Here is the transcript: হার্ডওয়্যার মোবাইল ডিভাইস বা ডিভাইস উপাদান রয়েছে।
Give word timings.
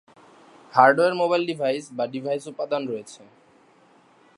হার্ডওয়্যার 0.73 1.13
মোবাইল 1.21 1.43
ডিভাইস 1.51 1.83
বা 1.97 2.05
ডিভাইস 2.13 2.43
উপাদান 2.47 2.81
রয়েছে। 2.87 3.21